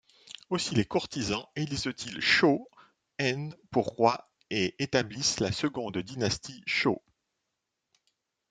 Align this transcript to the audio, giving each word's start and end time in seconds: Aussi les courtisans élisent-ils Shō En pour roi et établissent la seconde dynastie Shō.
Aussi 0.49 0.73
les 0.73 0.83
courtisans 0.83 1.45
élisent-ils 1.55 2.21
Shō 2.21 2.65
En 3.21 3.49
pour 3.69 3.85
roi 3.85 4.31
et 4.49 4.73
établissent 4.79 5.39
la 5.39 5.51
seconde 5.51 5.99
dynastie 5.99 6.63
Shō. 6.65 6.97